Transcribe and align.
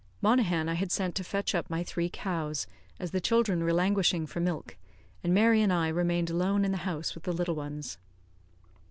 Monaghan 0.19 0.67
I 0.67 0.73
had 0.73 0.91
sent 0.91 1.13
to 1.13 1.23
fetch 1.23 1.53
up 1.53 1.69
my 1.69 1.83
three 1.83 2.09
cows, 2.09 2.65
as 2.99 3.11
the 3.11 3.21
children 3.21 3.63
were 3.63 3.71
languishing 3.71 4.25
for 4.25 4.39
milk, 4.39 4.75
and 5.23 5.31
Mary 5.31 5.61
and 5.61 5.71
I 5.71 5.89
remained 5.89 6.31
alone 6.31 6.65
in 6.65 6.71
the 6.71 6.77
house 6.89 7.13
with 7.13 7.25
the 7.25 7.31
little 7.31 7.53
ones. 7.53 7.99